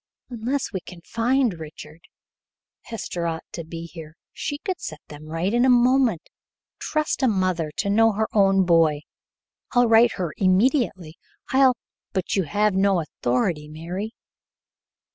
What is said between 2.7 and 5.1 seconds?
Hester ought to be here. She could set